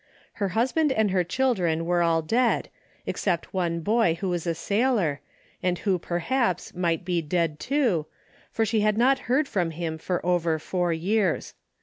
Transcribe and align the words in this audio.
Her 0.41 0.49
husband 0.57 0.91
and 0.91 1.11
her 1.11 1.23
children 1.23 1.81
Avere 1.85 2.03
all 2.03 2.23
dead, 2.23 2.69
except 3.05 3.53
one 3.53 3.81
boy 3.81 4.15
who 4.19 4.29
was 4.29 4.47
a 4.47 4.55
sailor, 4.55 5.21
and 5.61 5.77
who, 5.77 5.99
perhaps, 5.99 6.73
might 6.73 7.05
be 7.05 7.21
dead, 7.21 7.59
too, 7.59 8.07
for 8.49 8.65
she 8.65 8.79
had 8.79 8.97
not 8.97 9.19
heard 9.29 9.47
from 9.47 9.69
him 9.69 9.99
for 9.99 10.25
over 10.25 10.57
four 10.57 10.91
years. 10.91 11.53